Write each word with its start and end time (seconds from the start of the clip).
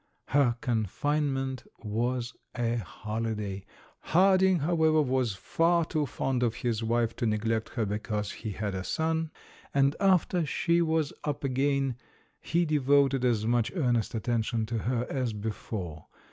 Her 0.29 0.55
confinement 0.61 1.63
was 1.83 2.33
a 2.55 2.77
hoHday. 2.77 3.65
Harding, 3.99 4.57
however, 4.61 4.99
was 4.99 5.35
far 5.35 5.85
too 5.85 6.07
fond 6.07 6.41
of 6.41 6.55
his 6.55 6.83
wife 6.83 7.15
to 7.17 7.27
neglect 7.27 7.69
her 7.75 7.85
because 7.85 8.31
he 8.31 8.53
had 8.53 8.73
a 8.73 8.83
son, 8.83 9.29
and 9.75 9.95
after 9.99 10.43
she 10.43 10.81
was 10.81 11.13
up 11.23 11.43
again, 11.43 11.97
he 12.39 12.65
devoted 12.65 13.23
as 13.23 13.45
much 13.45 13.71
earnest 13.75 14.15
attention 14.15 14.65
to 14.65 14.79
her 14.79 15.05
as 15.07 15.33
before. 15.33 16.07